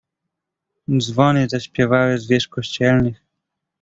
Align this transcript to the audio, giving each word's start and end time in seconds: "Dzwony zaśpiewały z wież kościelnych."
"Dzwony 0.97 1.49
zaśpiewały 1.49 2.17
z 2.17 2.27
wież 2.27 2.47
kościelnych." 2.47 3.21